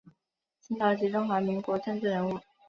[0.59, 2.39] 清朝及中华民国政治人物。